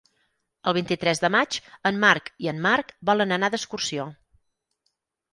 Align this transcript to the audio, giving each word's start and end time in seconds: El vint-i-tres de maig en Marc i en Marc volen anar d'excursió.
El 0.69 0.73
vint-i-tres 0.75 1.19
de 1.23 1.29
maig 1.35 1.57
en 1.89 1.99
Marc 2.03 2.31
i 2.45 2.49
en 2.51 2.61
Marc 2.63 2.93
volen 3.11 3.35
anar 3.37 3.51
d'excursió. 3.55 4.07